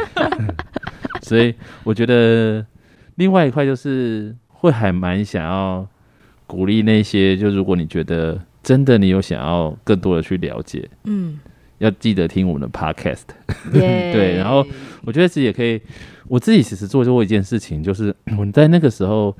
[1.23, 2.65] 所以我觉得
[3.15, 5.88] 另外一块就是会还蛮想要
[6.45, 11.39] 鼓励那些，就如果你觉得真的你有想要更多的去了解，嗯，
[11.77, 13.23] 要记得听我们的 podcast。
[13.73, 14.65] 耶对然后
[15.05, 15.79] 我觉得其实也可以，
[16.27, 19.33] 我自己其实做过一件事情，就是我在那个时候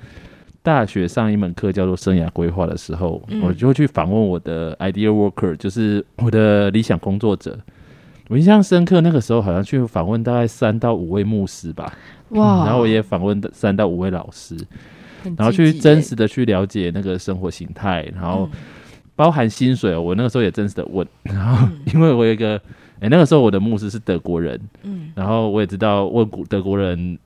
[0.62, 3.42] 大学上一门课叫做生涯规划的时候，嗯。
[3.42, 7.58] 我就会去访问我的 idea worker，就是我的理想工作者。
[8.28, 11.92] 我印象深刻，那个时候好像去访问大概三到五位牧师吧，
[12.30, 14.56] 哇，然后我也访问三到五位老师，
[15.24, 18.60] 很然后去真实的去了解那个生活形态，然后嗯。
[19.16, 21.80] 包含薪水哦，我那个时候也真实的问，然后嗯。
[21.94, 22.56] 因为我有一个，
[23.02, 25.12] 哎、那个时候我的牧师是德国人，嗯。
[25.14, 27.18] 然后我也知道问古德国人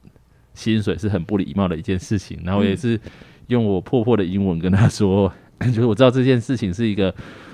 [0.53, 2.99] 薪水是很不礼貌的一件事情，然后也是
[3.47, 5.31] 用我破破的英文跟他说，
[5.65, 7.13] 就是我知道这件事情是一个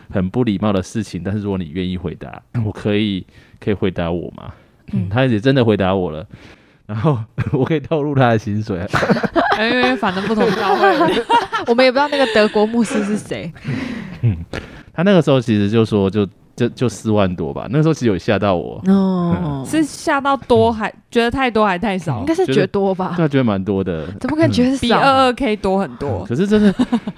[0.09, 3.25] 很不礼貌的事情，但是如果你愿意回答，我可以
[3.59, 4.53] 可以回答我吗？
[4.93, 6.25] 嗯，嗯他也真的回答我了。
[6.85, 7.19] 然后
[7.53, 8.79] 我可以透露他的薪水，
[9.59, 10.87] 因为反正不同教会，
[11.67, 13.53] 我们也不知道那个德国牧师是谁。
[14.91, 16.27] 他那个时候其实就说就
[16.59, 22.25] 就就四万多吧，那个时候其实有吓到我，哦，是吓到多还觉得太多还太少应？
[22.25, 23.13] 该是觉得多吧？
[23.15, 24.81] 对觉得蛮多的，怎么可能觉得少？
[24.81, 26.25] 比二二 K 多很多。
[26.25, 26.73] 可是真的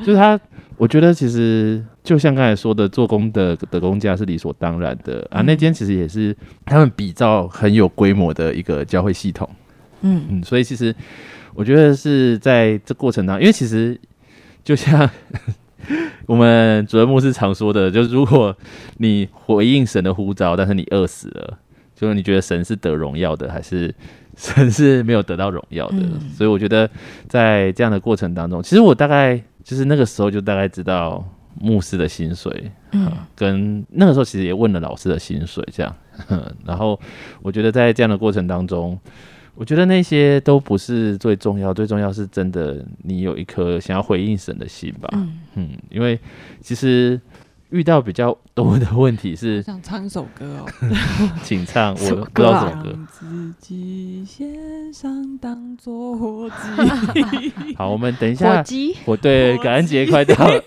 [0.06, 0.40] 就是他，
[0.78, 5.42] 我觉得其实就像刚才说的，做工的的工价是理所当然的啊。
[5.42, 9.50] 嗯那间其实也是他们比较很有规模的一个教会系统，
[10.02, 10.96] 嗯嗯，所以其实
[11.56, 14.00] 我觉得是在这过程当中，因为其实
[14.64, 15.10] 就像
[16.28, 18.56] 我们主任牧师常说的，就是如果
[18.98, 21.58] 你回应神的呼召，但是你饿死了，
[21.96, 23.94] 就是你觉得神是得荣耀的，还是
[24.38, 25.98] 神是没有得到荣耀的？
[25.98, 26.90] 嗯所以我觉得
[27.28, 31.24] 在这样的过程当中，其实我大概就是那个时候就大概知道
[31.60, 35.96] 牧师的薪水，嗯跟那个时候其实也问了老师的薪水，这样。
[36.66, 37.00] 然后
[37.42, 38.98] 我觉得在这样的过程当中，
[39.56, 45.10] 我觉得那些都不是最重要，最重要是真的你有一颗想要回应神的心吧。
[45.14, 46.20] 嗯，嗯，因为
[46.62, 47.20] 其实
[47.70, 50.66] 遇到比较多的问题是， 想唱一首歌哦，
[51.44, 52.90] 请唱，我不知道 什么歌。
[52.92, 57.76] 让自己献上当做火鸡。
[57.76, 60.64] 好，我们等一火下，鸡，我对火感恩节快到了，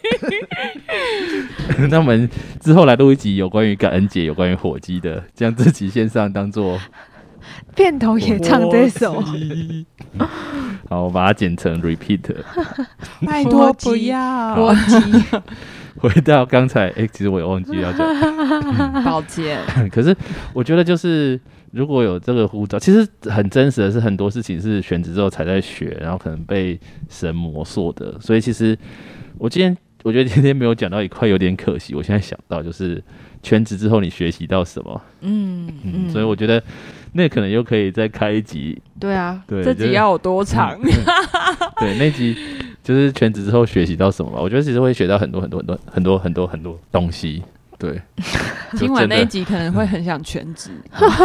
[1.91, 2.29] 那我们
[2.61, 6.79] 之后来录一集有关于感恩节、有关于火鸡的，将自己线上当做
[7.75, 9.23] 片头也唱这首。
[10.89, 12.21] 好，我把它剪成 repeat。
[13.27, 14.55] 拜托不要。
[14.55, 15.41] 我急，
[15.97, 18.07] 回到刚才，哎、其实我也忘记要讲，
[19.05, 19.59] 抱歉，
[19.91, 20.15] 可是
[20.53, 21.41] 我觉得就是
[21.73, 26.79] 如果有这个护照，其实很真实的是很多事情是选职之后才在学，然后可能被
[27.09, 28.77] 神魔塑的，所以其实
[29.39, 33.03] 我今天我觉得今天没有讲到一块有点可惜，我现在想到就是
[33.45, 36.61] 全职之后你学习到什么，嗯嗯，所以我觉得
[37.13, 40.77] 那可能又可以再开一集，对啊，对，这集要有多长？
[41.79, 42.35] 对，那集
[42.83, 44.41] 就是全职之后学习到什么吧？
[44.41, 47.43] 我觉得其实会学到很多很多很多很多很多很多东西。
[47.77, 48.01] 对，
[48.79, 50.71] 听完那一集，可能会很想全职。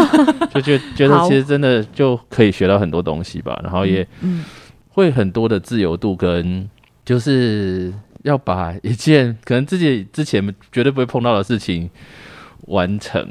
[0.53, 4.43] 就觉觉得其实真的就可以学到很多东西吧，然后也嗯
[4.89, 6.67] 会很多的自由度跟
[7.05, 7.93] 就是
[8.23, 11.89] 要把一件可能自己之前绝对不会碰到的事情
[12.67, 13.27] 完成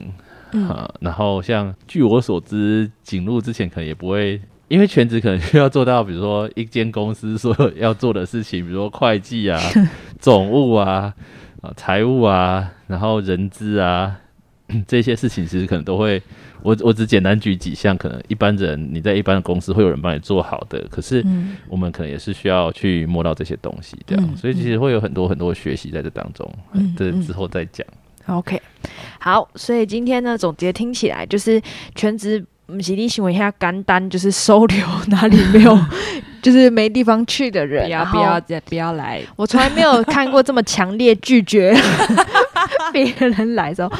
[0.52, 0.90] 嗯啊。
[1.00, 4.40] 然后像据我所知，景路之前可能也不会。
[4.68, 9.58] 因为全职可能需要做到，比如说一间公司所有要做的事情，比如说会计啊、
[10.20, 11.14] 总务啊、
[11.62, 14.14] 啊财务啊，然后人资啊
[14.86, 16.22] 这些事情，其实可能都会。
[16.62, 26.52] 我我只简单举几项，可能一般人你在一般的公司会有人帮你做好的，可是嗯我们可能也是需要去摸到这些东西，这样，嗯所以其实会有很多很多学习在这当中，
[26.96, 27.86] 这之后再讲。
[28.26, 28.60] OK，
[29.18, 31.60] 好，所以今天呢，总结听起来就是
[31.94, 32.44] 全职。
[32.70, 35.74] 不是你行为下干单，就是收留哪里没有，
[36.42, 37.86] 就是没地方去的人。
[37.86, 41.74] 不要不要再不要来，我从来没有看过这么强烈拒绝
[42.92, 43.90] 别人来的时候。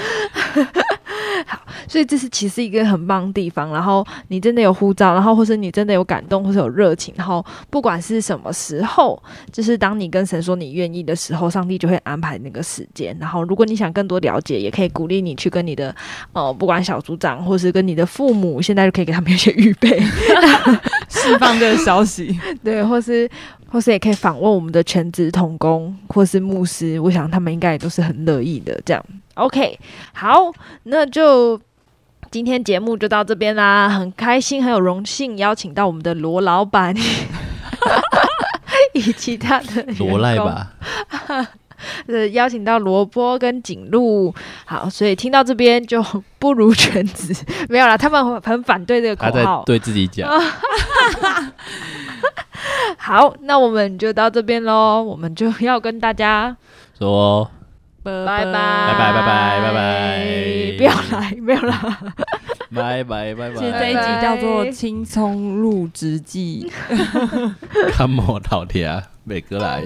[1.47, 3.72] 好，所以这是其实一个很棒的地方。
[3.72, 9.22] 然后你真的有护照，然后或是你真的有感动，或是有热情，然后不管是什么时候，
[9.53, 13.16] 就是当你跟神说你愿意的时候，上帝就会安排那个时间。
[13.20, 15.95] 然后如果你想更多了解，也可以鼓励你去跟你的
[16.32, 20.01] 呃，不管小组长或是跟你的父母，现在就可以给他们一些预备。
[21.09, 22.39] 释放这个消息。
[22.62, 23.28] 对，或是
[23.70, 28.80] 或是也可以访问我们的全职童工或是牧师，我想他们应该也都是很乐意的。
[28.84, 29.04] 这样
[29.34, 29.78] ，OK，
[30.12, 30.50] 好，
[30.84, 31.60] 那就
[32.30, 36.94] 今天节目就到这边啦，很开心，很有荣幸邀请到我们的罗老板
[38.94, 40.72] 以及他的罗赖吧，
[42.08, 46.02] 呃，邀请到萝卜跟景路，好，所以听到这边就
[46.38, 47.34] 不如全职，
[47.68, 49.62] 没有啦，他们很很反对这个他在口号。
[49.64, 50.28] 对自己讲，
[52.96, 56.56] 好，那我们就到这边喽，我们就要跟大家
[56.98, 57.48] 说
[58.02, 61.98] 拜拜，拜拜拜拜拜拜拜不要来，没有啦，
[62.74, 66.70] 拜拜拜拜其实这一集叫做《青葱入职记》。
[67.92, 69.84] 看我老天，每个来。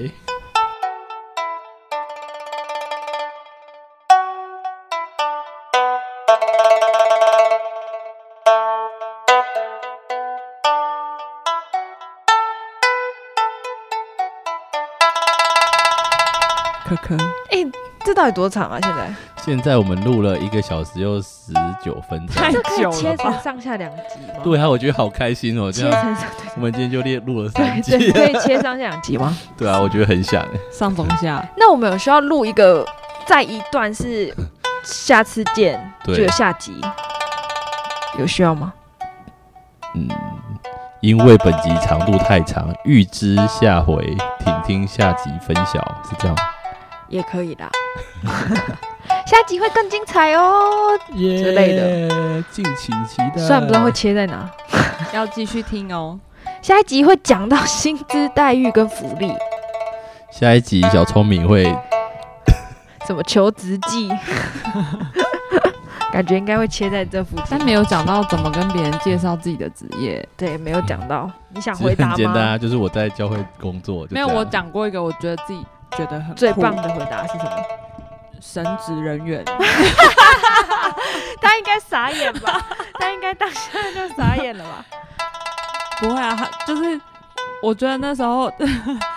[17.16, 17.58] 可可，哎、
[18.04, 18.78] 这到底多长啊？
[18.82, 21.52] 现在现在我们录了一个小时又十
[21.82, 23.16] 九分钟，太这可久以切？
[23.16, 24.40] 成上下两集吗？
[24.42, 29.36] 对啊，我觉得好开心哦，这样切成上我们今天就列录了对三对，集，可以切上下两集吗？
[29.56, 32.84] 对啊，我觉得很想，上中下，那我们有需要录一个，
[33.26, 34.34] 再一段是
[34.82, 36.80] 下次见，对就有下集，
[38.18, 38.72] 有需要吗？
[39.94, 40.08] 嗯，
[41.00, 46.42] 因为本集长度太长，预知下回，请听下集分晓，是这样吗。
[47.12, 47.70] 也可以啦，
[49.26, 50.98] 下集会更精彩哦。
[51.14, 53.36] 之类的，敬请期待。
[53.36, 54.50] 虽然不知道会切在哪，
[55.12, 56.18] 要继续听哦。
[56.62, 59.30] 下一集会讲到薪资待遇跟福利，
[60.32, 61.64] 下一集小聪明会
[63.06, 64.08] 什么求职记，
[66.10, 67.62] 感觉应该会切在这附近但。
[67.62, 70.26] 没有讲到怎么跟别人介绍自己的职业。
[70.34, 71.30] 对，没有讲到。
[71.50, 72.10] 你想回答吗？
[72.12, 75.62] 很简单啊，就是我在教会工作，就没有，我讲过一个，我觉得自己
[75.96, 77.50] 觉得很最棒的回答是什么？
[78.40, 79.44] 神职人员。
[81.40, 82.60] 他应该傻眼吧？
[82.98, 84.84] 他应该当下就傻眼了吧？
[86.00, 87.00] 不会啊，他就是
[87.62, 88.50] 我觉得那时候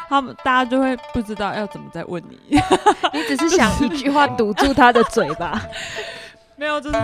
[0.07, 2.39] 他们大家就会不知道要怎么再问你。
[3.13, 5.59] 你只是想一句话堵住他的嘴巴。
[6.55, 6.97] 没有，就是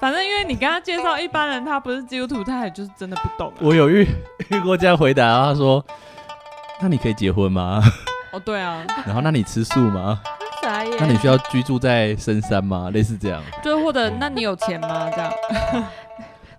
[0.00, 3.58] 反正因为你跟他介绍一般人，他不是基督徒，他也就是真的不懂、啊。
[3.60, 4.06] 我有遇
[4.50, 5.84] 遇过这样回答，他说
[6.80, 7.82] ：“那你可以结婚吗？
[8.36, 10.20] 哦，对啊，然后那你吃素吗？
[10.98, 12.90] 那你需要居住在深山吗？
[12.92, 13.42] 类似这样。
[13.62, 15.08] 就是或者那你有钱吗？
[15.10, 15.32] 这样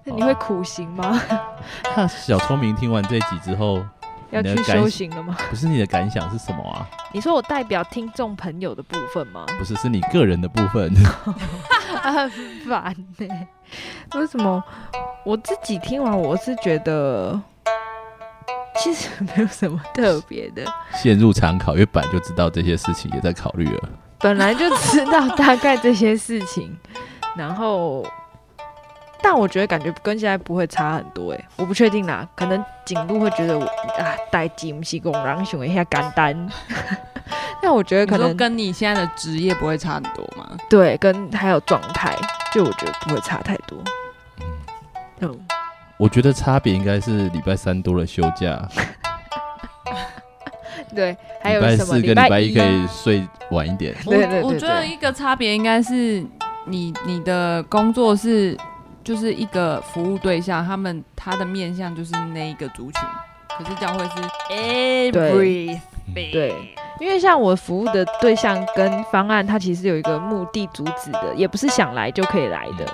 [0.03, 1.21] 那你会苦行吗？
[1.95, 3.86] 那小聪明听完这一集之后，
[4.32, 5.38] 要去修行了吗？
[5.51, 6.88] 不是你的感想是什么啊？
[7.13, 9.45] 你说我代表听众朋友的部分吗？
[9.59, 10.91] 不是，是你个人的部分。
[12.01, 12.30] 很
[12.67, 13.28] 烦呢、
[14.15, 14.63] 为什么
[15.25, 17.39] 我自己听完，我是觉得
[18.78, 20.63] 其实没有什么 特别的。
[20.95, 23.89] 陷入常考，因为本来就知道这些事情，也在考虑了。
[24.19, 26.75] 本来就知道大概这些事情，
[27.36, 28.03] 然后，
[29.21, 33.63] 但我觉得感觉跟现在不会差很多哎，我不确定啦，可能景路会觉得我
[33.99, 36.49] 啊，代际不是工人想一下简单，
[37.61, 40.57] 但我觉得可能跟你现在的职业不会差很多吗？
[40.69, 42.15] 对，跟还有状态，
[42.51, 43.78] 就我觉得不会差太多。
[45.19, 45.39] 嗯，
[45.99, 48.61] 我觉得差别应该是礼拜三多了休假。
[50.95, 53.95] 对，还有礼拜四跟礼拜一可以睡晚一点。
[54.05, 56.23] 对对对，我觉得一个差别应该是
[56.65, 58.55] 你你的工作是
[59.03, 63.01] 就是一个服务对象，他们他的面向就是那一个族群，
[63.57, 64.11] 可是将会是
[64.53, 65.79] everything。
[66.13, 66.55] 对，
[66.99, 72.85] 因为像我服务的对象跟方案，它其实有一个目的主旨的，也不是想来就可以来的。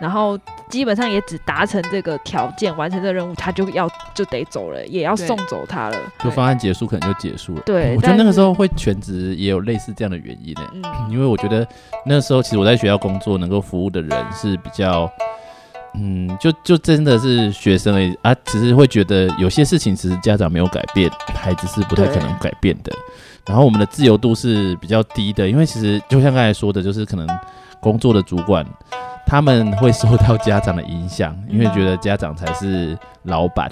[0.00, 0.38] 然后
[0.68, 5.96] 基本上也只达成这个条件，完成这个任务，他就要就得走了，也要送走他了。
[6.22, 7.62] 就方案结束，可能就结束了。
[7.66, 10.62] 对，我觉得那个时候会全职也有类似这样的原因呢。
[10.74, 11.66] 嗯，因为我觉得
[12.06, 15.10] 那时候其实我在学校工作，能够服务的人是比较，
[15.94, 18.32] 嗯，就就真的是学生而已啊。
[18.44, 22.92] 只是会觉得有些事情其实家长没有改变，孩子是不太可能改变的。
[23.48, 27.26] 然后我们的自由度是比较低的，因为其实就像刚才说的，就是可能
[27.80, 28.64] 工作的主管。
[29.28, 33.68] 他们会受到家长的影响，因为觉得家长才是老板。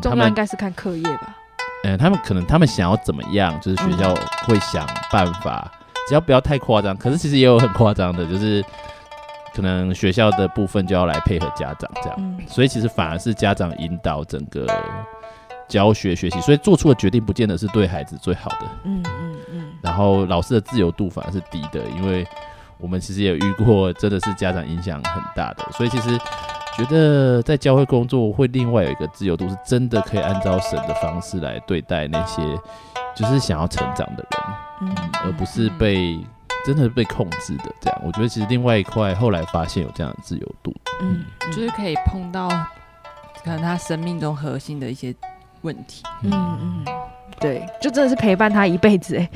[0.00, 1.36] 他们应该是看课业吧？
[1.82, 4.14] 嗯，他们可能他们想要怎么样，就是学校
[4.46, 5.68] 会想办法，
[6.06, 6.96] 只要不要太夸张。
[6.96, 8.64] 可是其实也有很夸张的，就是
[9.52, 12.38] 可能学校的部分就要来配合家长这样。
[12.46, 14.68] 所以其实反而是家长引导整个
[15.66, 18.66] 教学学习，所以做出的决定不见得是对孩子最好的。
[18.84, 19.64] 嗯嗯嗯。
[19.82, 22.24] 然后老师的自由度反而是低的，因为。
[22.78, 26.18] 我们其实也遇过，真的是家长影响很大的，所以其实
[26.76, 32.42] 觉得在教会工作会另外有一个自由度，是真的可以按照神的方式来对待那些
[33.14, 34.42] 就是想要成长的人，
[34.82, 36.18] 嗯，而不是被
[36.66, 38.02] 真的是被控制的这样。
[38.04, 42.48] 我觉得其实另外一块后来发现有这样的自由度，嗯，就是可以碰到
[43.42, 45.14] 可能他生命中核心的一些
[45.62, 46.84] 问题，嗯嗯。
[47.38, 49.30] 对，就真的是陪伴他一辈子，哎，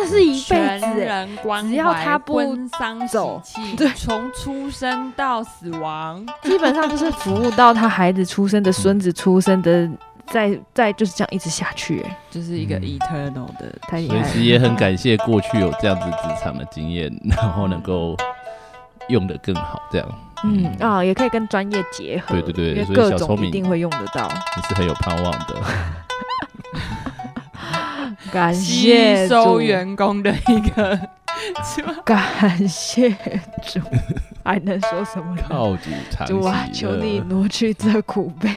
[0.00, 1.28] 真的是一辈子，哎，
[1.62, 2.40] 只要他不
[3.10, 3.40] 走，
[3.76, 9.88] 对，从出生到死亡，基本上就是服务到他孩子出生的孙子出生的，
[10.26, 14.22] 再再就是这样一直下去，哎，就是一个 eternal 的，太厉害。
[14.22, 18.16] 其实也很感谢过去有这样子职场的经验，然后能够
[19.08, 20.08] 用的更好，这样，
[20.44, 24.26] 嗯啊，也可以跟专业结合，对对对，因为各种一定会用得到，
[24.56, 25.56] 你是很有盼望的。
[28.32, 30.98] 感谢收员工的一个，
[32.04, 33.10] 感谢
[33.62, 33.80] 主，
[34.44, 35.36] 还能说什么？
[35.48, 38.54] 靠主长主啊，求你挪去这苦悲，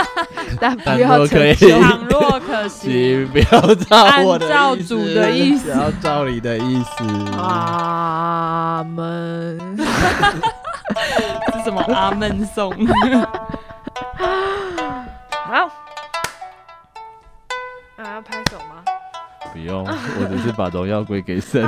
[0.60, 7.04] 但不要可以，倘若可行，不要照我的照主的意思，要照你的意思。
[7.38, 9.58] 阿门。
[11.56, 12.72] 是什么阿门颂？
[15.46, 15.68] 好，
[17.96, 18.75] 啊，要拍手吗？
[19.56, 19.82] 不用，
[20.20, 21.64] 我只是把荣耀归给神，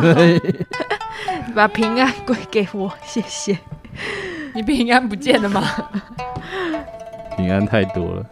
[1.56, 3.58] 把平安归给我，谢谢。
[4.54, 5.62] 你平安不见了吗？
[7.36, 8.26] 平安太多了。